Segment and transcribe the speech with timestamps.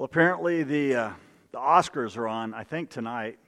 [0.00, 1.10] Well, apparently the uh,
[1.52, 2.54] the Oscars are on.
[2.54, 3.38] I think tonight,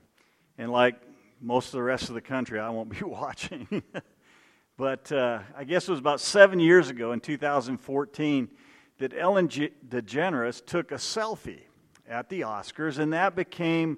[0.58, 1.00] and like
[1.40, 3.82] most of the rest of the country, I won't be watching.
[4.76, 8.50] but uh, I guess it was about seven years ago in 2014
[8.98, 11.62] that Ellen DeGeneres took a selfie
[12.06, 13.96] at the Oscars, and that became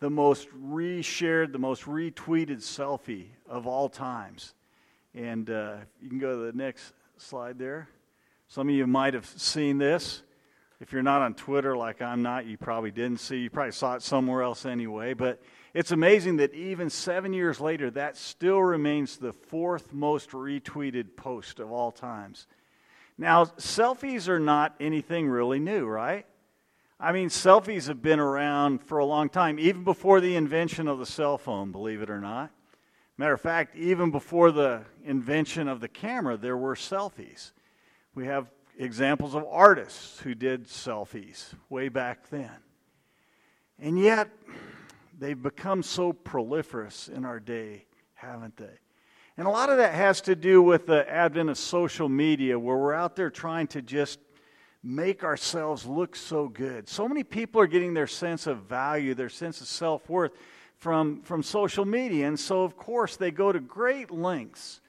[0.00, 4.52] the most reshared, the most retweeted selfie of all times.
[5.14, 7.88] And uh, you can go to the next slide there.
[8.48, 10.22] Some of you might have seen this.
[10.80, 13.38] If you're not on Twitter like I'm not, you probably didn't see.
[13.38, 15.14] You probably saw it somewhere else anyway.
[15.14, 15.40] But
[15.72, 21.60] it's amazing that even seven years later, that still remains the fourth most retweeted post
[21.60, 22.46] of all times.
[23.16, 26.26] Now, selfies are not anything really new, right?
[26.98, 30.98] I mean, selfies have been around for a long time, even before the invention of
[30.98, 32.50] the cell phone, believe it or not.
[33.16, 37.52] Matter of fact, even before the invention of the camera, there were selfies.
[38.14, 42.50] We have examples of artists who did selfies way back then.
[43.78, 44.28] And yet,
[45.18, 48.78] they've become so proliferous in our day, haven't they?
[49.36, 52.76] And a lot of that has to do with the advent of social media, where
[52.76, 54.20] we're out there trying to just
[54.82, 56.88] make ourselves look so good.
[56.88, 60.32] So many people are getting their sense of value, their sense of self worth
[60.76, 62.28] from, from social media.
[62.28, 64.80] And so, of course, they go to great lengths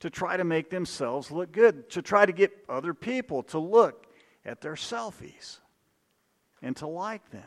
[0.00, 4.06] to try to make themselves look good, to try to get other people to look
[4.44, 5.58] at their selfies
[6.62, 7.42] and to like them.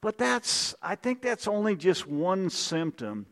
[0.00, 3.26] But that's, I think that's only just one symptom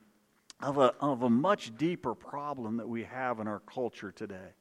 [0.62, 4.54] of a, of a much deeper problem that we have in our culture today.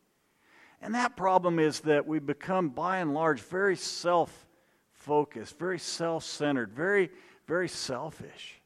[0.81, 4.47] And that problem is that we become, by and large, very self
[4.93, 7.09] focused, very self centered, very,
[7.47, 8.58] very selfish.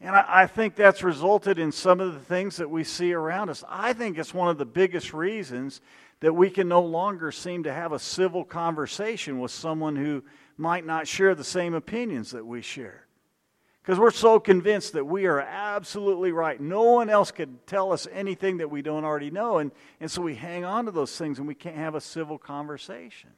[0.00, 3.50] And I, I, think that's resulted in some of the things that we see around
[3.50, 3.62] us.
[3.68, 5.80] I think it's one of the biggest reasons
[6.20, 10.22] that we can no longer seem to have a civil conversation with someone who
[10.56, 13.06] might not share the same opinions that we share.
[13.82, 16.60] Because we're so convinced that we are absolutely right.
[16.60, 19.58] No one else could tell us anything that we don't already know.
[19.58, 22.38] And, and so we hang on to those things and we can't have a civil
[22.38, 23.30] conversation.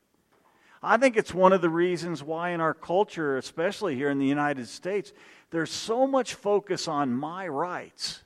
[0.82, 4.26] I think it's one of the reasons why, in our culture, especially here in the
[4.26, 5.12] United States,
[5.52, 8.24] there's so much focus on my rights,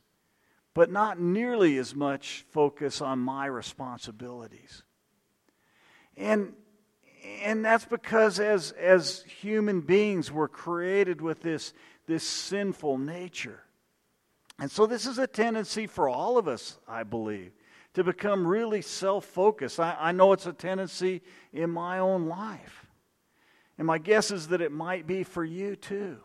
[0.75, 4.83] but not nearly as much focus on my responsibilities.
[6.17, 6.55] And
[7.43, 11.73] and that's because as, as human beings, we're created with this,
[12.07, 13.63] this sinful nature.
[14.61, 17.53] And so, this is a tendency for all of us, I believe,
[17.95, 19.81] to become really self focused.
[19.81, 21.23] I, I know it's a tendency
[21.53, 22.87] in my own life.
[23.77, 26.19] And my guess is that it might be for you too.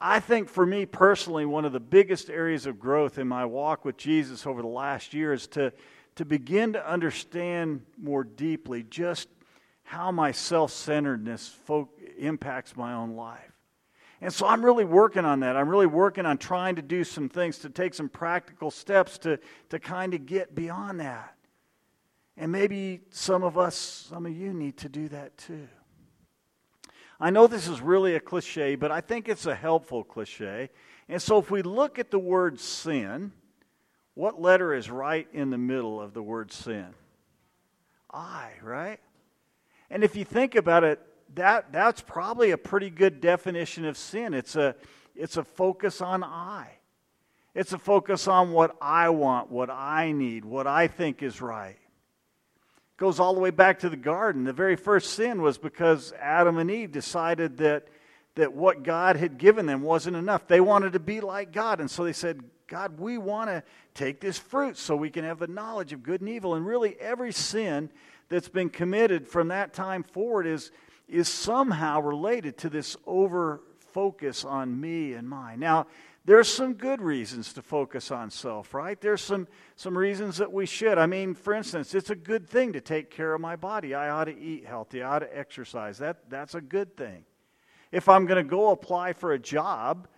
[0.00, 3.84] I think for me personally, one of the biggest areas of growth in my walk
[3.84, 5.72] with Jesus over the last year is to,
[6.16, 9.28] to begin to understand more deeply just
[9.82, 11.54] how my self centeredness
[12.16, 13.52] impacts my own life.
[14.22, 15.56] And so I'm really working on that.
[15.56, 19.38] I'm really working on trying to do some things, to take some practical steps to,
[19.70, 21.34] to kind of get beyond that.
[22.36, 25.68] And maybe some of us, some of you need to do that too.
[27.20, 30.70] I know this is really a cliche, but I think it's a helpful cliche.
[31.08, 33.32] And so if we look at the word sin,
[34.14, 36.94] what letter is right in the middle of the word sin?
[38.10, 39.00] I, right?
[39.90, 41.00] And if you think about it,
[41.34, 44.32] that, that's probably a pretty good definition of sin.
[44.32, 44.74] It's a,
[45.14, 46.68] it's a focus on I.
[47.54, 51.76] It's a focus on what I want, what I need, what I think is right.
[53.00, 54.44] Goes all the way back to the garden.
[54.44, 57.88] The very first sin was because Adam and Eve decided that,
[58.34, 60.46] that what God had given them wasn't enough.
[60.46, 61.80] They wanted to be like God.
[61.80, 63.62] And so they said, God, we want to
[63.94, 66.54] take this fruit so we can have the knowledge of good and evil.
[66.54, 67.88] And really, every sin
[68.28, 70.70] that's been committed from that time forward is,
[71.08, 75.58] is somehow related to this over focus on me and mine.
[75.58, 75.86] Now,
[76.24, 79.00] there's some good reasons to focus on self, right?
[79.00, 80.98] There's some, some reasons that we should.
[80.98, 83.94] I mean, for instance, it's a good thing to take care of my body.
[83.94, 85.98] I ought to eat healthy, I ought to exercise.
[85.98, 87.24] That, that's a good thing.
[87.90, 90.08] If I'm going to go apply for a job,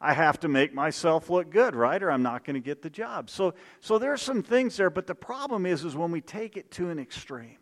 [0.00, 2.02] I have to make myself look good, right?
[2.02, 3.28] Or I'm not going to get the job.
[3.28, 6.70] So, so there's some things there, but the problem is, is when we take it
[6.72, 7.58] to an extreme.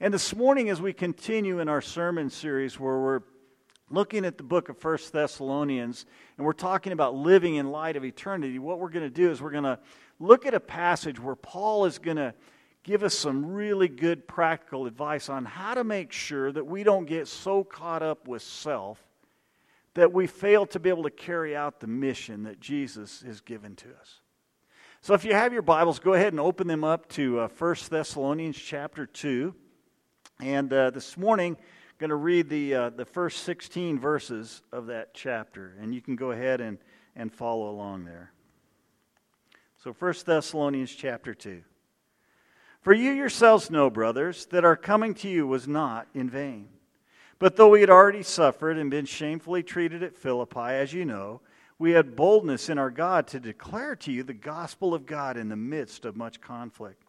[0.00, 3.20] And this morning, as we continue in our sermon series where we're
[3.92, 6.06] looking at the book of First Thessalonians
[6.36, 9.40] and we're talking about living in light of eternity, what we're going to do is
[9.40, 9.78] we're going to
[10.18, 12.34] look at a passage where Paul is going to
[12.82, 17.04] give us some really good practical advice on how to make sure that we don't
[17.04, 18.98] get so caught up with self
[19.94, 23.76] that we fail to be able to carry out the mission that Jesus has given
[23.76, 24.20] to us.
[25.02, 27.76] So if you have your Bibles, go ahead and open them up to uh, 1
[27.90, 29.54] Thessalonians chapter 2.
[30.40, 31.56] And uh, this morning,
[31.98, 36.16] going to read the, uh, the first 16 verses of that chapter, and you can
[36.16, 36.78] go ahead and,
[37.16, 38.32] and follow along there.
[39.82, 41.62] So, 1 Thessalonians chapter 2.
[42.82, 46.68] For you yourselves know, brothers, that our coming to you was not in vain.
[47.38, 51.40] But though we had already suffered and been shamefully treated at Philippi, as you know,
[51.78, 55.48] we had boldness in our God to declare to you the gospel of God in
[55.48, 57.01] the midst of much conflict.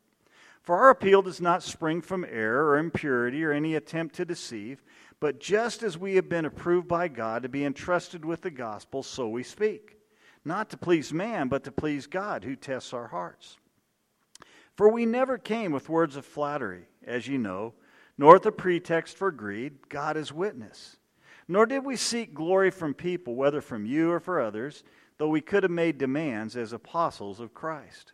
[0.64, 4.82] For our appeal does not spring from error or impurity or any attempt to deceive,
[5.20, 9.04] but just as we have been approved by God to be entrusted with the gospel,
[9.04, 9.98] so we speak.
[10.46, 13.58] Not to please man, but to please God, who tests our hearts.
[14.76, 17.74] For we never came with words of flattery, as you know,
[18.18, 20.98] nor with a pretext for greed, God is witness.
[21.48, 24.86] Nor did we seek glory from people, whether from you or for others,
[25.18, 28.14] though we could have made demands as apostles of Christ.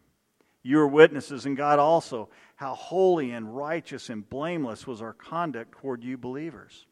[0.63, 5.71] You are witnesses, and God also, how holy and righteous and blameless was our conduct
[5.71, 6.85] toward you believers.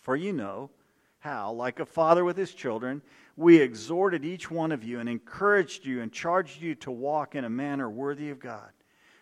[0.00, 0.70] For you know
[1.18, 3.02] how, like a father with his children,
[3.36, 7.44] we exhorted each one of you and encouraged you and charged you to walk in
[7.44, 8.70] a manner worthy of God,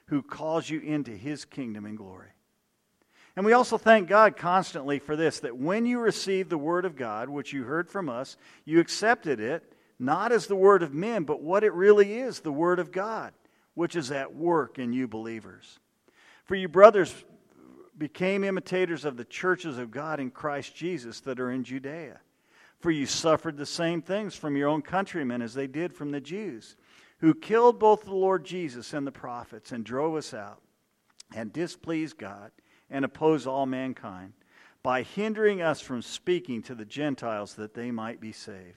[0.06, 2.28] who calls you into his kingdom and glory.
[3.34, 6.96] And we also thank God constantly for this that when you received the word of
[6.96, 11.24] God, which you heard from us, you accepted it not as the word of men,
[11.24, 13.32] but what it really is the word of God
[13.74, 15.78] which is at work in you believers.
[16.44, 17.24] For you brothers
[17.96, 22.20] became imitators of the churches of God in Christ Jesus that are in Judea.
[22.80, 26.20] For you suffered the same things from your own countrymen as they did from the
[26.20, 26.76] Jews,
[27.18, 30.60] who killed both the Lord Jesus and the prophets and drove us out
[31.34, 32.50] and displeased God
[32.90, 34.34] and opposed all mankind
[34.82, 38.76] by hindering us from speaking to the Gentiles that they might be saved.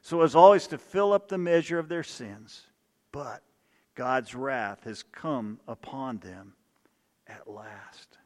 [0.00, 2.66] So as always to fill up the measure of their sins.
[3.10, 3.42] But
[3.94, 6.54] God's wrath has come upon them
[7.26, 8.18] at last.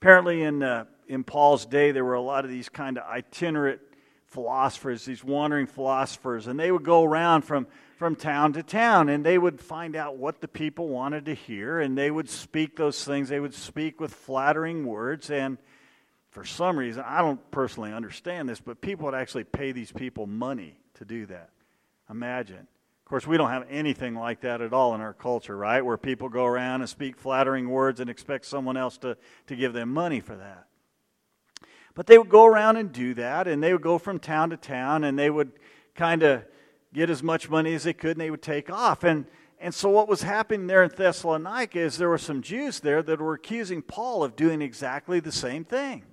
[0.00, 3.80] Apparently, in, uh, in Paul's day, there were a lot of these kind of itinerant
[4.26, 7.66] philosophers, these wandering philosophers, and they would go around from,
[7.96, 11.80] from town to town and they would find out what the people wanted to hear
[11.80, 13.28] and they would speak those things.
[13.28, 15.58] They would speak with flattering words and
[16.30, 20.26] for some reason, I don't personally understand this, but people would actually pay these people
[20.26, 21.50] money to do that.
[22.10, 22.66] Imagine.
[23.08, 25.84] Of course, we don't have anything like that at all in our culture, right?
[25.84, 29.16] Where people go around and speak flattering words and expect someone else to,
[29.46, 30.66] to give them money for that.
[31.94, 34.56] But they would go around and do that, and they would go from town to
[34.56, 35.52] town, and they would
[35.94, 36.44] kind of
[36.92, 39.04] get as much money as they could, and they would take off.
[39.04, 39.24] And,
[39.58, 43.20] and so, what was happening there in Thessalonica is there were some Jews there that
[43.20, 46.04] were accusing Paul of doing exactly the same thing.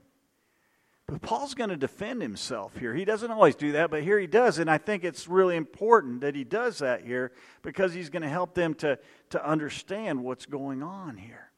[1.08, 2.94] But Paul's going to defend himself here.
[2.94, 4.58] He doesn't always do that, but here he does.
[4.58, 7.32] And I think it's really important that he does that here
[7.62, 8.98] because he's going to help them to,
[9.30, 11.52] to understand what's going on here.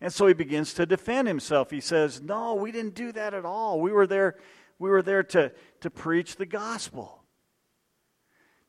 [0.00, 1.70] And so he begins to defend himself.
[1.70, 3.80] He says, No, we didn't do that at all.
[3.80, 4.36] We were there,
[4.78, 7.22] we were there to, to preach the gospel.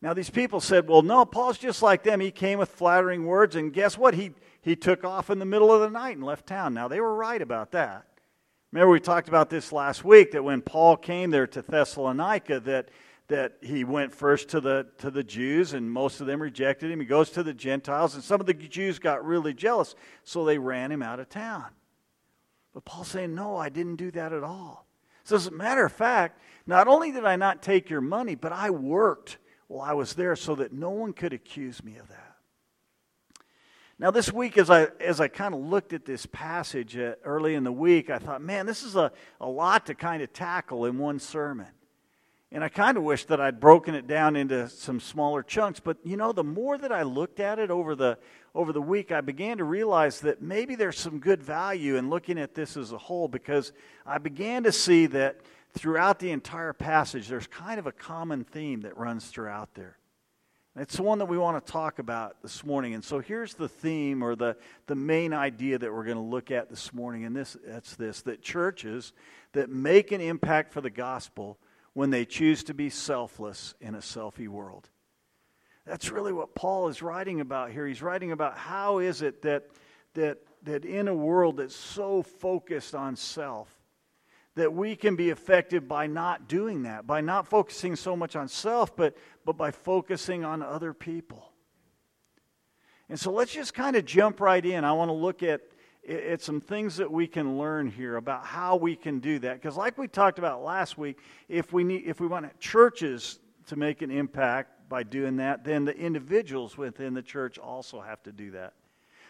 [0.02, 2.20] Now, these people said, Well, no, Paul's just like them.
[2.20, 4.16] He came with flattering words, and guess what?
[4.16, 6.74] He, he took off in the middle of the night and left town.
[6.74, 8.08] Now, they were right about that.
[8.72, 12.90] Remember, we talked about this last week that when Paul came there to Thessalonica, that,
[13.28, 17.00] that he went first to the, to the Jews, and most of them rejected him.
[17.00, 20.60] He goes to the Gentiles, and some of the Jews got really jealous, so they
[20.60, 21.66] ran him out of town.
[22.74, 24.86] But Paul's saying, No, I didn't do that at all.
[25.24, 28.52] So, as a matter of fact, not only did I not take your money, but
[28.52, 32.29] I worked while I was there so that no one could accuse me of that.
[34.02, 37.56] Now, this week, as I, as I kind of looked at this passage uh, early
[37.56, 40.86] in the week, I thought, man, this is a, a lot to kind of tackle
[40.86, 41.68] in one sermon.
[42.50, 45.82] And I kind of wish that I'd broken it down into some smaller chunks.
[45.82, 48.18] But, you know, the more that I looked at it over the,
[48.56, 52.40] over the week, I began to realize that maybe there's some good value in looking
[52.40, 53.74] at this as a whole because
[54.06, 55.42] I began to see that
[55.74, 59.99] throughout the entire passage, there's kind of a common theme that runs throughout there.
[60.80, 62.94] It's the one that we want to talk about this morning.
[62.94, 64.56] And so here's the theme or the,
[64.88, 67.26] the main idea that we're going to look at this morning.
[67.26, 69.12] And this, that's this that churches
[69.52, 71.60] that make an impact for the gospel
[71.92, 74.88] when they choose to be selfless in a selfie world.
[75.86, 77.86] That's really what Paul is writing about here.
[77.86, 79.66] He's writing about how is it that,
[80.14, 83.76] that, that in a world that's so focused on self,
[84.60, 88.50] that we can be effective by not doing that, by not focusing so much on
[88.50, 91.54] self, but, but by focusing on other people.
[93.08, 94.84] And so let's just kind of jump right in.
[94.84, 95.62] I want to look at,
[96.08, 99.62] at some things that we can learn here about how we can do that.
[99.62, 103.78] Because, like we talked about last week, if we, need, if we want churches to
[103.78, 108.34] make an impact by doing that, then the individuals within the church also have to
[108.34, 108.74] do that.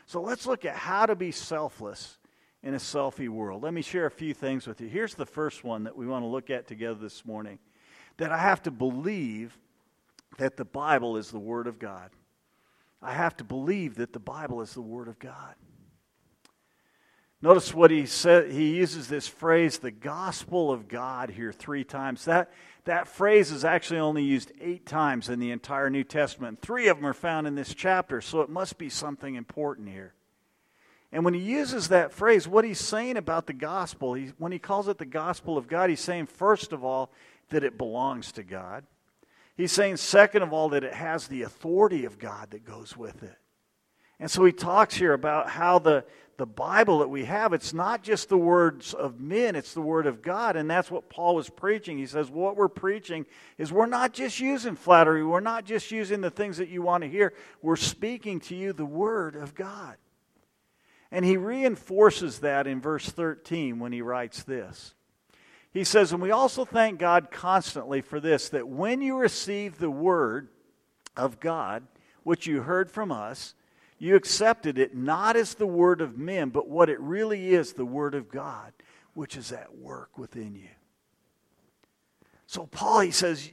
[0.08, 2.18] So let's look at how to be selfless
[2.62, 3.64] in a selfie world.
[3.64, 4.88] Let me share a few things with you.
[4.88, 7.60] Here's the first one that we want to look at together this morning
[8.18, 9.58] that I have to believe
[10.38, 12.12] that the Bible is the Word of God.
[13.02, 15.56] I have to believe that the Bible is the Word of God.
[17.42, 18.52] Notice what he said.
[18.52, 22.26] He uses this phrase, the gospel of God, here three times.
[22.26, 22.52] That,
[22.84, 26.62] that phrase is actually only used eight times in the entire New Testament.
[26.62, 30.14] Three of them are found in this chapter, so it must be something important here.
[31.12, 34.60] And when he uses that phrase, what he's saying about the gospel, he, when he
[34.60, 37.12] calls it the gospel of God, he's saying, first of all,
[37.50, 38.86] that it belongs to God.
[39.58, 43.24] He's saying, second of all, that it has the authority of God that goes with
[43.24, 43.36] it.
[44.20, 46.06] And so he talks here about how the,
[46.38, 50.06] the Bible that we have, it's not just the words of men, it's the Word
[50.06, 50.58] of God.
[50.58, 51.98] And that's what Paul was preaching.
[51.98, 53.26] He says, What we're preaching
[53.58, 57.04] is we're not just using flattery, we're not just using the things that you want
[57.04, 59.96] to hear, we're speaking to you the Word of God.
[61.12, 64.94] And he reinforces that in verse 13 when he writes this.
[65.72, 69.92] He says, And we also thank God constantly for this, that when you received the
[69.92, 70.50] Word
[71.16, 71.84] of God,
[72.24, 73.56] which you heard from us,
[74.00, 77.86] you accepted it not as the word of men, but what it really is the
[77.86, 78.72] word of God,
[79.14, 80.70] which is at work within you.
[82.48, 83.52] So, Paul, he says,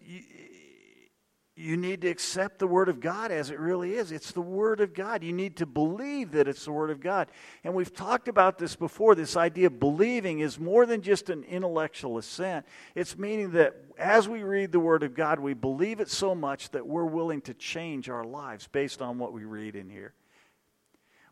[1.56, 4.12] you, need to accept the Word of God as it really is.
[4.12, 5.24] It's the Word of God.
[5.24, 7.28] You need to believe that it's the Word of God.
[7.64, 9.14] And we've talked about this before.
[9.14, 12.66] This idea of believing is more than just an intellectual assent.
[12.94, 16.70] It's meaning that as we read the Word of God, we believe it so much
[16.70, 20.12] that we're willing to change our lives based on what we read in here.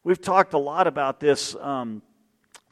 [0.04, 2.02] We've talked a lot about this um,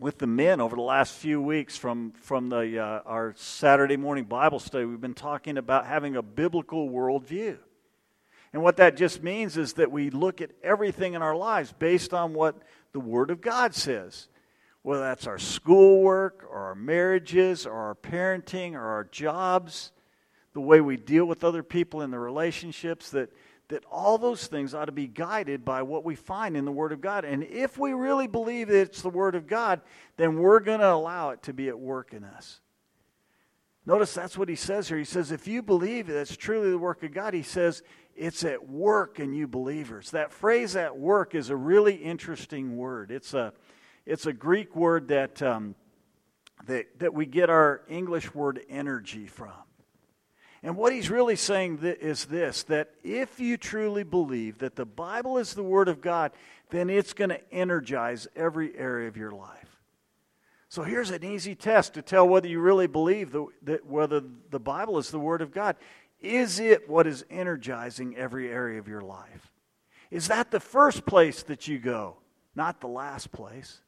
[0.03, 4.25] with the men over the last few weeks from, from the, uh, our Saturday morning
[4.25, 4.85] Bible study.
[4.85, 7.57] We've been talking about having a biblical worldview.
[8.53, 12.13] And what that just means is that we look at everything in our lives based
[12.13, 12.57] on what
[12.91, 14.27] the Word of God says.
[14.83, 19.93] Whether that's our schoolwork, or our marriages, or our parenting, or our jobs,
[20.53, 23.33] the way we deal with other people in the relationships, that
[23.73, 26.93] that all those things ought to be guided by what we find in the Word
[26.93, 27.25] of God.
[27.25, 29.81] And if we really believe that it's the Word of God,
[30.19, 32.61] then we're going to allow it to be at work in us.
[33.87, 34.99] Notice that's what he says here.
[34.99, 37.83] He says, if you believe that it's truly the work of God, he says,
[38.15, 40.11] it's at work in you believers.
[40.11, 43.11] That phrase at work is a really interesting word.
[43.11, 43.55] It's a,
[44.05, 45.77] it's a Greek word that, um,
[46.67, 49.53] that, that we get our English word energy from.
[50.63, 55.39] And what he's really saying is this that if you truly believe that the Bible
[55.39, 56.33] is the Word of God,
[56.71, 59.81] then it's going to energize every area of your life.
[60.69, 64.61] So here's an easy test to tell whether you really believe the, that whether the
[64.61, 65.77] Bible is the Word of God.
[66.21, 69.53] Is it what is energizing every area of your life?
[70.11, 72.17] Is that the first place that you go,
[72.55, 73.81] not the last place?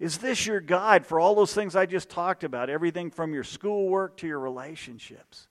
[0.00, 3.44] Is this your guide for all those things I just talked about, everything from your
[3.44, 5.48] schoolwork to your relationships?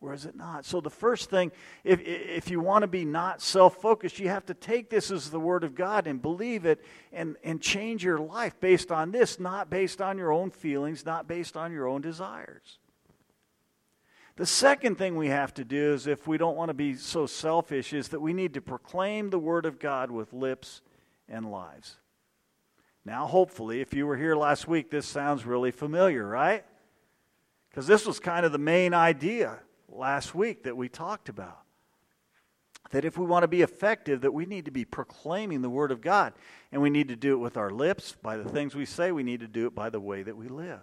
[0.00, 0.64] Or is it not?
[0.64, 4.44] So, the first thing, if, if you want to be not self focused, you have
[4.46, 8.18] to take this as the Word of God and believe it and, and change your
[8.18, 12.02] life based on this, not based on your own feelings, not based on your own
[12.02, 12.78] desires.
[14.36, 17.24] The second thing we have to do is, if we don't want to be so
[17.24, 20.82] selfish, is that we need to proclaim the Word of God with lips
[21.26, 21.96] and lives.
[23.06, 26.64] Now, hopefully, if you were here last week, this sounds really familiar, right?
[27.70, 31.60] Because this was kind of the main idea last week that we talked about.
[32.90, 35.90] That if we want to be effective, that we need to be proclaiming the Word
[35.90, 36.34] of God.
[36.70, 39.10] And we need to do it with our lips, by the things we say.
[39.10, 40.80] We need to do it by the way that we live.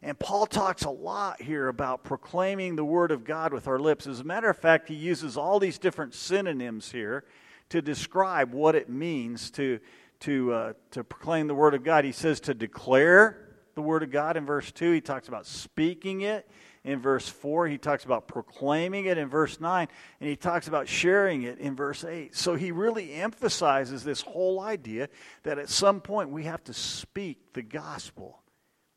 [0.00, 4.06] And Paul talks a lot here about proclaiming the Word of God with our lips.
[4.06, 7.24] As a matter of fact, he uses all these different synonyms here
[7.70, 9.80] to describe what it means to,
[10.20, 12.04] to, uh, to proclaim the Word of God.
[12.04, 14.92] He says to declare the Word of God in verse 2.
[14.92, 16.48] He talks about speaking it
[16.84, 17.66] in verse 4.
[17.66, 19.88] He talks about proclaiming it in verse 9.
[20.20, 22.36] And he talks about sharing it in verse 8.
[22.36, 25.08] So he really emphasizes this whole idea
[25.42, 28.42] that at some point we have to speak the gospel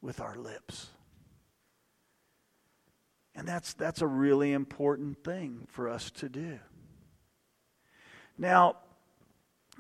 [0.02, 0.88] with our lips.
[3.34, 6.60] And that's, that's a really important thing for us to do.
[8.38, 8.78] Now,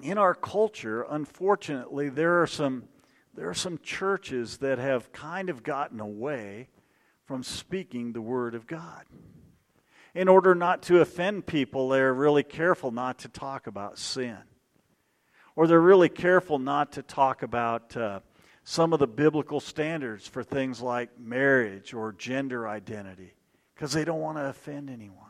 [0.02, 2.88] in our culture, unfortunately, there are some
[3.38, 6.70] there are some churches that have kind of gotten away
[7.28, 9.04] from speaking the Word of God.
[10.16, 14.38] In order not to offend people, they're really careful not to talk about sin.
[15.56, 18.22] Or they're really careful not to talk about uh,
[18.64, 23.34] some of the biblical standards for things like marriage or gender identity
[23.76, 25.26] because they don't want to offend anyone.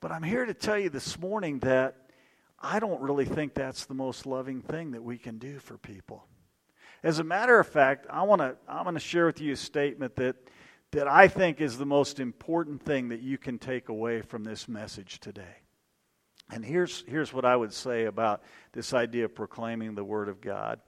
[0.00, 1.96] But I'm here to tell you this morning that
[2.58, 6.24] I don't really think that's the most loving thing that we can do for people.
[7.02, 9.56] As a matter of fact, I want to I'm going to share with you a
[9.56, 10.36] statement that
[10.92, 14.68] that I think is the most important thing that you can take away from this
[14.68, 15.62] message today.
[16.50, 20.40] And here's here's what I would say about this idea of proclaiming the word of
[20.40, 20.80] God.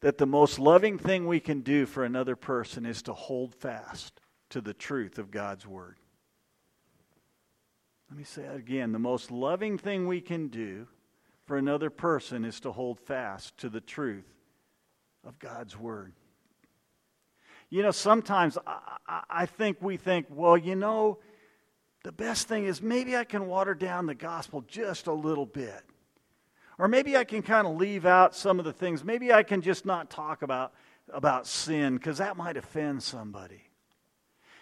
[0.00, 4.20] That the most loving thing we can do for another person is to hold fast
[4.50, 5.98] to the truth of God's word.
[8.08, 8.92] Let me say that again.
[8.92, 10.86] The most loving thing we can do
[11.44, 14.35] for another person is to hold fast to the truth
[15.26, 16.12] of God's Word.
[17.68, 21.18] You know, sometimes I, I, think we think, well, you know,
[22.04, 25.82] the best thing is maybe I can water down the gospel just a little bit.
[26.78, 29.02] Or maybe I can kind of leave out some of the things.
[29.02, 30.74] Maybe I can just not talk about,
[31.12, 33.62] about sin because that might offend somebody.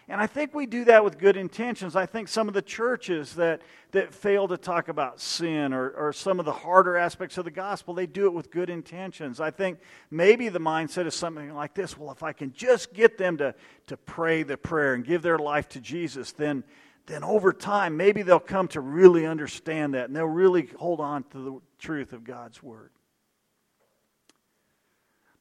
[0.07, 1.95] And I think we do that with good intentions.
[1.95, 6.13] I think some of the churches that, that fail to talk about sin or, or
[6.13, 9.39] some of the harder aspects of the gospel, they do it with good intentions.
[9.39, 9.79] I think
[10.11, 13.55] maybe the mindset is something like this well, if I can just get them to,
[13.87, 16.63] to pray the prayer and give their life to Jesus, then,
[17.07, 21.23] then over time, maybe they'll come to really understand that and they'll really hold on
[21.31, 22.91] to the truth of God's word.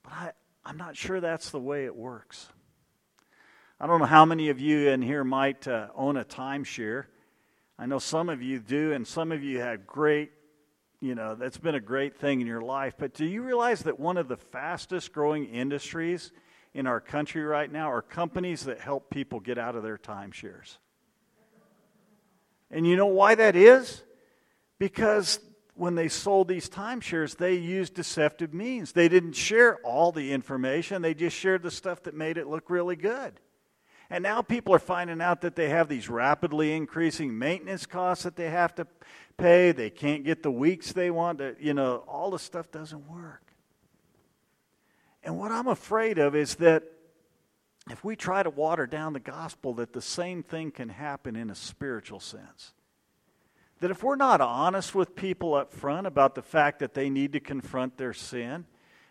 [0.03, 0.33] But I,
[0.65, 2.49] I'm not sure that's the way it works.
[3.81, 7.07] I don't know how many of you in here might uh, own a timeshare.
[7.77, 10.31] I know some of you do, and some of you have great,
[11.01, 12.95] you know, that's been a great thing in your life.
[12.97, 16.31] But do you realize that one of the fastest growing industries
[16.73, 20.79] in our country right now are companies that help people get out of their timeshares?
[22.71, 24.05] And you know why that is?
[24.79, 25.41] Because
[25.75, 28.93] when they sold these timeshares, they used deceptive means.
[28.93, 32.71] They didn't share all the information, they just shared the stuff that made it look
[32.71, 33.41] really good.
[34.11, 38.37] And now people are finding out that they have these rapidly increasing maintenance costs that
[38.37, 38.87] they have to
[39.37, 39.73] pay.
[39.73, 41.39] They can't get the weeks they want.
[41.39, 43.43] To, you know, all the stuff doesn't work.
[45.23, 46.85] And what I'm afraid of is that
[47.91, 51.51] if we try to water down the gospel, that the same thing can happen in
[51.51, 52.73] a spiritual sense.
[53.81, 57.33] That if we're not honest with people up front about the fact that they need
[57.33, 58.67] to confront their sin,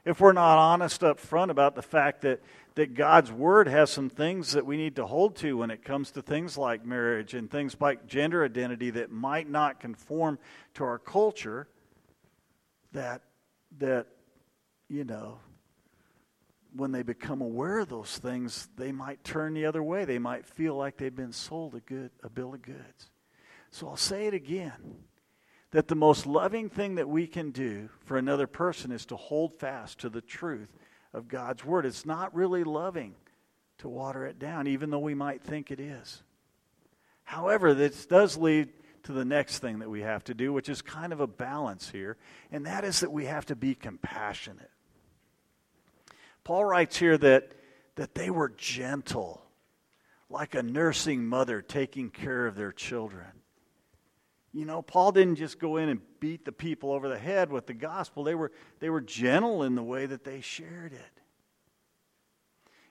[0.06, 2.42] if we're not honest up front about the fact that,
[2.76, 6.12] that God's Word has some things that we need to hold to when it comes
[6.12, 10.40] to things like marriage and things like gender identity that might not conform
[10.74, 11.68] to our culture,
[12.94, 13.22] that,
[13.78, 14.08] that
[14.90, 15.38] you know,
[16.76, 20.06] when they become aware of those things, they might turn the other way.
[20.06, 23.12] They might feel like they've been sold a, good, a bill of goods.
[23.70, 24.96] So I'll say it again
[25.72, 29.60] that the most loving thing that we can do for another person is to hold
[29.60, 30.72] fast to the truth
[31.14, 31.86] of God's Word.
[31.86, 33.16] It's not really loving
[33.80, 36.24] to water it down, even though we might think it is.
[37.24, 38.70] However, this does lead
[39.04, 41.90] to the next thing that we have to do, which is kind of a balance
[41.90, 42.18] here,
[42.52, 44.72] and that is that we have to be compassionate.
[46.44, 47.54] Paul writes here that,
[47.96, 49.42] that they were gentle,
[50.30, 53.43] like a nursing mother taking care of their children.
[54.54, 57.66] You know, Paul didn't just go in and beat the people over the head with
[57.66, 58.24] the gospel.
[58.24, 61.22] They were, they were gentle in the way that they shared it.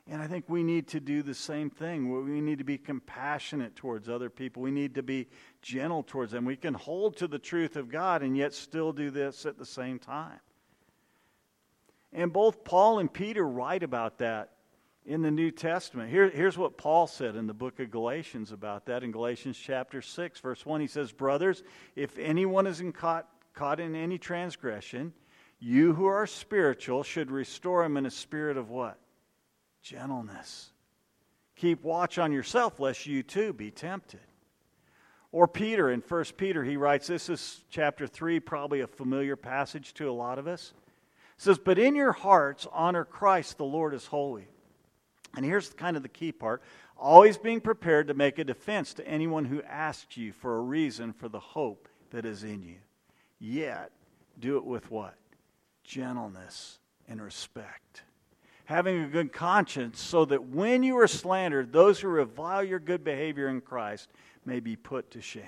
[0.09, 2.11] And I think we need to do the same thing.
[2.25, 4.61] We need to be compassionate towards other people.
[4.61, 5.29] We need to be
[5.63, 6.45] gentle towards them.
[6.45, 9.65] We can hold to the truth of God and yet still do this at the
[9.65, 10.41] same time.
[12.13, 14.51] And both Paul and Peter write about that
[15.05, 16.11] in the New Testament.
[16.11, 19.03] Here, here's what Paul said in the book of Galatians about that.
[19.03, 21.63] In Galatians chapter 6, verse 1, he says, Brothers,
[21.97, 25.13] if anyone is in caught, caught in any transgression,
[25.59, 28.99] you who are spiritual should restore him in a spirit of what?
[29.83, 30.71] Gentleness.
[31.57, 34.21] Keep watch on yourself, lest you too be tempted.
[35.33, 39.95] Or Peter, in 1 Peter, he writes, this is chapter 3, probably a familiar passage
[39.95, 40.75] to a lot of us.
[41.39, 44.47] It says, But in your hearts honor Christ the Lord as holy
[45.37, 46.63] and here's kind of the key part
[46.97, 51.13] always being prepared to make a defense to anyone who asks you for a reason
[51.13, 52.77] for the hope that is in you.
[53.41, 53.91] Yet,
[54.39, 55.15] do it with what?
[55.83, 58.03] Gentleness and respect.
[58.67, 63.03] Having a good conscience so that when you are slandered, those who revile your good
[63.03, 64.09] behavior in Christ
[64.47, 65.43] may be put to shame.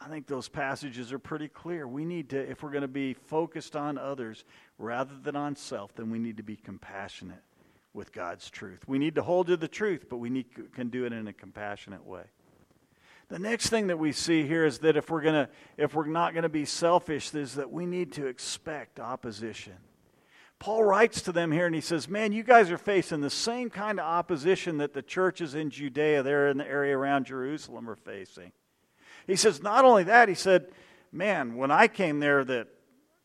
[0.00, 1.86] I think those passages are pretty clear.
[1.86, 4.44] We need to, if we're going to be focused on others
[4.78, 7.42] rather than on self, then we need to be compassionate
[7.94, 8.86] with God's truth.
[8.86, 11.32] We need to hold to the truth, but we need, can do it in a
[11.32, 12.24] compassionate way.
[13.28, 16.34] The next thing that we see here is that if we're to if we're not
[16.34, 19.74] going to be selfish is that we need to expect opposition.
[20.58, 23.70] Paul writes to them here and he says, "Man, you guys are facing the same
[23.70, 27.96] kind of opposition that the churches in Judea there in the area around Jerusalem are
[27.96, 28.52] facing."
[29.26, 30.66] He says, "Not only that, he said,
[31.12, 32.68] man, when I came there that,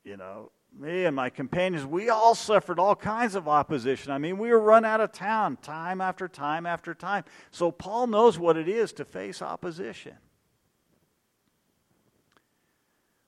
[0.04, 4.12] you know, me and my companions, we all suffered all kinds of opposition.
[4.12, 7.24] I mean, we were run out of town time after time after time.
[7.52, 10.14] So Paul knows what it is to face opposition.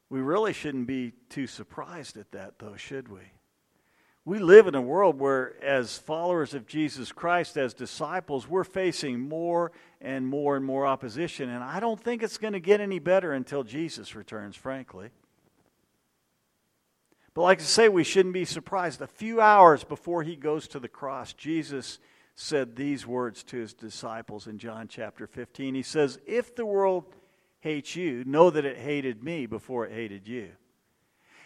[0.10, 3.22] We really shouldn't be too surprised at that, though, should we?
[4.26, 9.20] We live in a world where, as followers of Jesus Christ, as disciples, we're facing
[9.20, 11.50] more and more and more opposition.
[11.50, 15.10] And I don't think it's going to get any better until Jesus returns, frankly.
[17.40, 19.00] But like I say, we shouldn't be surprised.
[19.00, 22.00] A few hours before he goes to the cross, Jesus
[22.36, 25.74] said these words to his disciples in John chapter 15.
[25.74, 27.06] He says, If the world
[27.62, 30.50] hates you, know that it hated me before it hated you.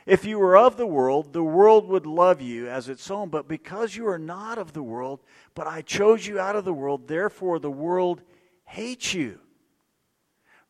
[0.08, 3.29] If you were of the world, the world would love you as its own.
[3.29, 5.19] But because you are not of the world,
[5.53, 8.23] but I chose you out of the world, therefore the world
[8.65, 9.39] hates you.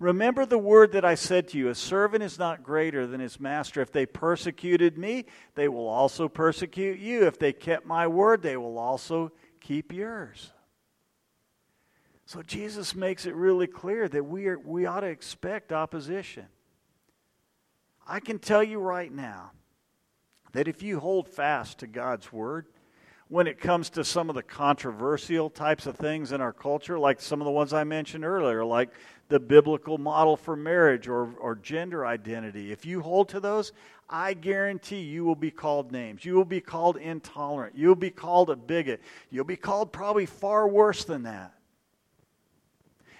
[0.03, 3.39] Remember the word that I said to you a servant is not greater than his
[3.39, 3.81] master.
[3.81, 7.25] If they persecuted me, they will also persecute you.
[7.25, 10.51] If they kept my word, they will also keep yours.
[12.25, 16.47] So Jesus makes it really clear that we, are, we ought to expect opposition.
[18.05, 19.51] I can tell you right now
[20.51, 22.65] that if you hold fast to God's word,
[23.29, 27.21] when it comes to some of the controversial types of things in our culture, like
[27.21, 28.89] some of the ones I mentioned earlier, like
[29.29, 32.71] the biblical model for marriage or, or gender identity.
[32.71, 33.71] If you hold to those,
[34.09, 36.25] I guarantee you will be called names.
[36.25, 37.75] You will be called intolerant.
[37.75, 39.01] You'll be called a bigot.
[39.31, 41.53] You'll be called probably far worse than that.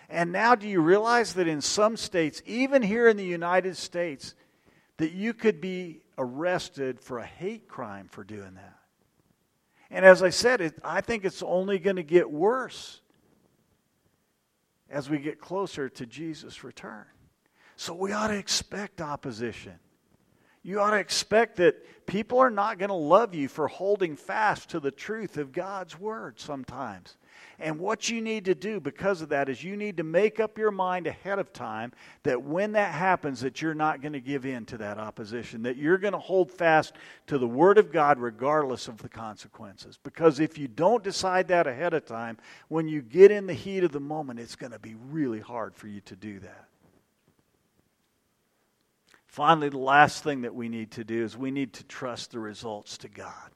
[0.09, 4.35] And now, do you realize that in some states, even here in the United States,
[4.97, 8.82] that you could be arrested for a hate crime for doing that?
[9.93, 12.99] And as I said, it, I think it's only going to get worse
[14.89, 17.05] as we get closer to Jesus' return.
[17.75, 19.73] So we ought to expect opposition.
[20.63, 24.69] You ought to expect that people are not going to love you for holding fast
[24.69, 27.15] to the truth of God's word sometimes.
[27.59, 30.57] And what you need to do because of that is you need to make up
[30.57, 34.45] your mind ahead of time that when that happens that you're not going to give
[34.45, 36.93] in to that opposition, that you're going to hold fast
[37.27, 39.99] to the word of God regardless of the consequences.
[40.03, 42.37] Because if you don't decide that ahead of time,
[42.67, 45.75] when you get in the heat of the moment, it's going to be really hard
[45.75, 46.65] for you to do that.
[49.27, 52.39] Finally, the last thing that we need to do is we need to trust the
[52.39, 53.52] results to God.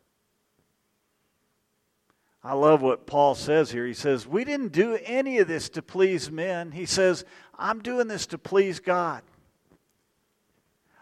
[2.47, 3.85] I love what Paul says here.
[3.85, 6.71] He says, We didn't do any of this to please men.
[6.71, 7.25] He says,
[7.59, 9.21] I'm doing this to please God.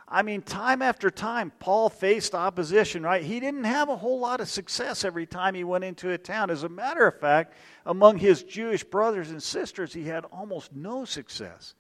[0.08, 3.22] I mean, time after time, Paul faced opposition, right?
[3.22, 6.50] He didn't have a whole lot of success every time he went into a town.
[6.50, 7.54] As a matter of fact,
[7.86, 11.76] among his Jewish brothers and sisters, he had almost no success.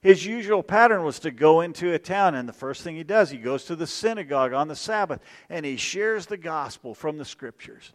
[0.00, 3.30] His usual pattern was to go into a town, and the first thing he does,
[3.30, 7.24] he goes to the synagogue on the Sabbath and he shares the gospel from the
[7.24, 7.92] scriptures.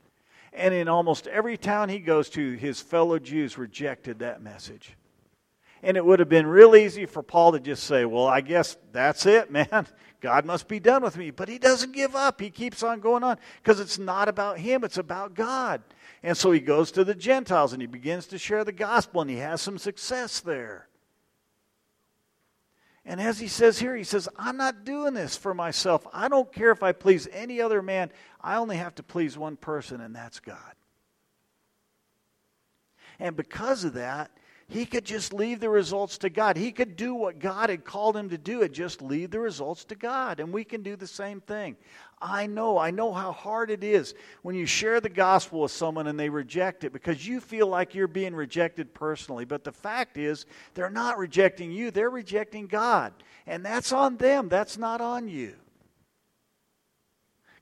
[0.54, 4.96] And in almost every town he goes to, his fellow Jews rejected that message.
[5.82, 8.78] And it would have been real easy for Paul to just say, Well, I guess
[8.92, 9.88] that's it, man.
[10.22, 11.32] God must be done with me.
[11.32, 12.42] But he doesn't give up.
[12.42, 15.82] He keeps on going on because it's not about him, it's about God.
[16.22, 19.30] And so he goes to the Gentiles and he begins to share the gospel and
[19.30, 20.89] he has some success there.
[23.06, 26.06] And as he says here, he says, I'm not doing this for myself.
[26.14, 28.12] I don't care if I please any other man.
[28.42, 30.58] I only have to please one person, and that's God.
[33.20, 34.32] And because of that,
[34.70, 36.56] he could just leave the results to God.
[36.56, 39.84] He could do what God had called him to do and just leave the results
[39.86, 40.40] to God.
[40.40, 41.76] And we can do the same thing.
[42.22, 46.06] I know, I know how hard it is when you share the gospel with someone
[46.06, 49.44] and they reject it because you feel like you're being rejected personally.
[49.44, 53.14] But the fact is, they're not rejecting you, they're rejecting God.
[53.48, 55.56] And that's on them, that's not on you.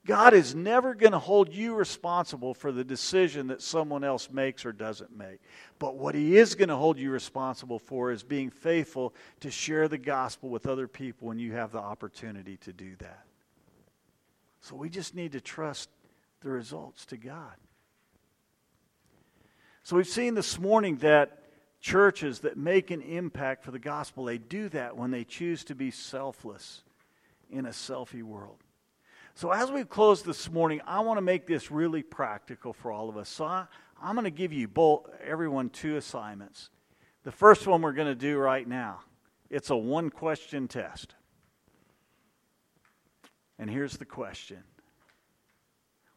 [0.07, 4.65] God is never going to hold you responsible for the decision that someone else makes
[4.65, 5.41] or doesn't make.
[5.79, 9.89] But what He is going to hold you responsible for is being faithful to share
[9.89, 13.25] the gospel with other people when you have the opportunity to do that.
[14.61, 15.89] So we just need to trust
[16.39, 17.55] the results to God.
[19.83, 21.43] So we've seen this morning that
[21.81, 25.75] churches that make an impact for the gospel, they do that when they choose to
[25.75, 26.83] be selfless
[27.51, 28.63] in a selfie world.
[29.37, 33.07] So, as we close this morning, I want to make this really practical for all
[33.07, 33.29] of us.
[33.29, 33.67] So, I,
[34.01, 36.71] am going to give you both, everyone, two assignments.
[37.23, 39.01] The first one we're going to do right now.
[39.51, 41.13] It's a one question test.
[43.59, 44.63] And here's the question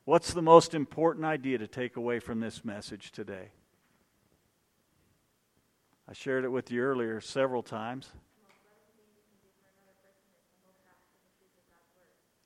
[0.06, 3.50] What's the most important idea to take away from this message today?
[6.08, 8.08] I shared it with you earlier several times.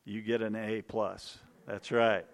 [0.04, 1.38] You get an A plus.
[1.66, 2.26] That's right.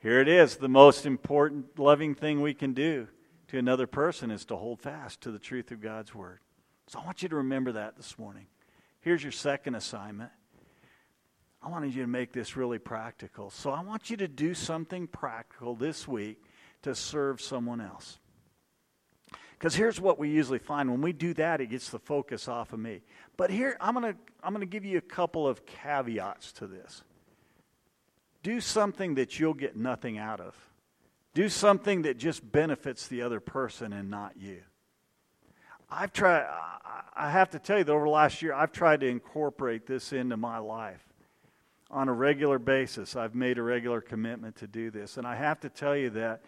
[0.00, 0.56] Here it is.
[0.56, 3.08] The most important loving thing we can do
[3.48, 6.40] to another person is to hold fast to the truth of God's word.
[6.88, 8.46] So I want you to remember that this morning.
[9.00, 10.30] Here's your second assignment.
[11.62, 13.48] I wanted you to make this really practical.
[13.48, 16.42] So I want you to do something practical this week
[16.82, 18.18] to serve someone else.
[19.64, 22.74] Because here's what we usually find when we do that, it gets the focus off
[22.74, 23.00] of me.
[23.38, 26.66] But here, I'm going to I'm going to give you a couple of caveats to
[26.66, 27.02] this.
[28.42, 30.54] Do something that you'll get nothing out of,
[31.32, 34.60] do something that just benefits the other person and not you.
[35.90, 36.46] I've tried,
[37.16, 40.12] I have to tell you that over the last year, I've tried to incorporate this
[40.12, 41.06] into my life
[41.90, 43.16] on a regular basis.
[43.16, 45.16] I've made a regular commitment to do this.
[45.16, 46.42] And I have to tell you that,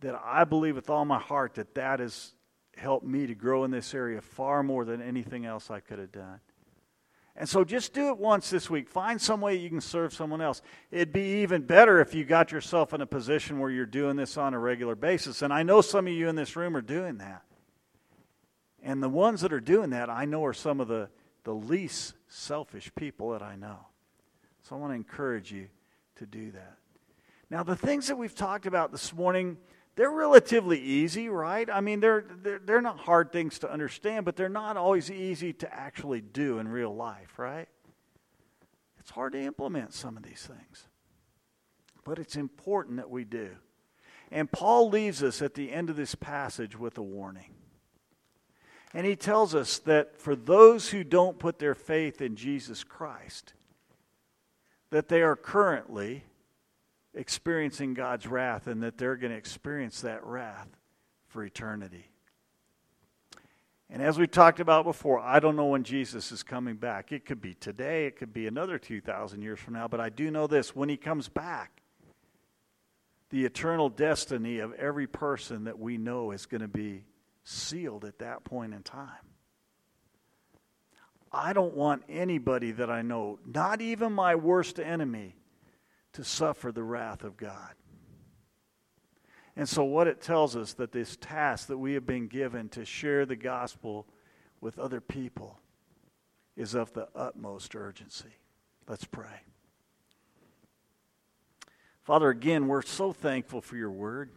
[0.00, 2.33] that I believe with all my heart that that has
[2.76, 6.12] helped me to grow in this area far more than anything else I could have
[6.12, 6.40] done.
[7.36, 8.88] And so just do it once this week.
[8.88, 10.62] Find some way you can serve someone else.
[10.92, 14.36] It'd be even better if you got yourself in a position where you're doing this
[14.36, 15.42] on a regular basis.
[15.42, 17.42] And I know some of you in this room are doing that.
[18.84, 21.08] And the ones that are doing that, I know are some of the,
[21.42, 23.78] the least selfish people that I know.
[24.62, 25.68] So I want to encourage you
[26.16, 26.76] to do that.
[27.50, 29.56] Now, the things that we've talked about this morning,
[29.96, 31.68] they're relatively easy, right?
[31.70, 35.52] I mean, they're, they're, they're not hard things to understand, but they're not always easy
[35.54, 37.68] to actually do in real life, right?
[38.98, 40.88] It's hard to implement some of these things.
[42.04, 43.50] But it's important that we do.
[44.32, 47.54] And Paul leaves us at the end of this passage with a warning.
[48.92, 53.54] And he tells us that for those who don't put their faith in Jesus Christ,
[54.90, 56.24] that they are currently
[57.14, 60.68] experiencing God's wrath and that they're going to experience that wrath
[61.28, 62.10] for eternity.
[63.90, 67.12] And as we talked about before, I don't know when Jesus is coming back.
[67.12, 70.30] It could be today, it could be another 2,000 years from now, but I do
[70.30, 71.82] know this when he comes back,
[73.30, 77.04] the eternal destiny of every person that we know is going to be
[77.44, 79.10] sealed at that point in time.
[81.30, 85.34] I don't want anybody that I know, not even my worst enemy,
[86.14, 87.74] to suffer the wrath of God.
[89.56, 92.84] And so, what it tells us that this task that we have been given to
[92.84, 94.06] share the gospel
[94.60, 95.60] with other people
[96.56, 98.34] is of the utmost urgency.
[98.88, 99.42] Let's pray.
[102.02, 104.30] Father, again, we're so thankful for your word.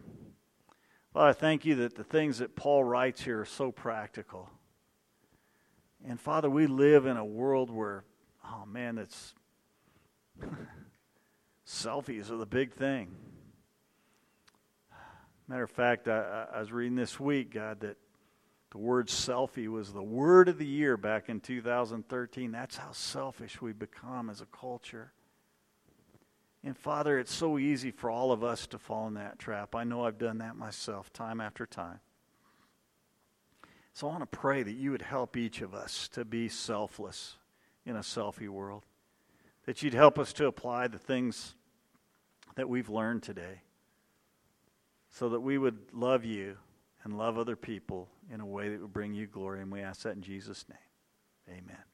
[1.12, 4.48] Father, I thank you that the things that Paul writes here are so practical.
[6.06, 8.04] And Father, we live in a world where,
[8.44, 9.34] oh man, it's
[11.68, 13.14] selfies are the big thing.
[15.46, 17.96] Matter of fact, I, I, was reading this week, God, that
[18.70, 22.52] the word selfie was the word of the year back in 2013.
[22.52, 25.12] That's how selfish we become as a culture.
[26.64, 29.74] And Father, it's so easy for all of us to fall in that trap.
[29.74, 32.00] I know I've done that myself time after time.
[33.94, 37.36] So I want to pray that you would help each of us to be selfless
[37.86, 38.84] in a selfie world.
[39.66, 41.54] That you'd help us to apply the things
[42.58, 43.62] that we've learned today
[45.12, 46.56] so that we would love you
[47.04, 49.62] and love other people in a way that would bring you glory.
[49.62, 51.56] And we ask that in Jesus' name.
[51.56, 51.87] Amen.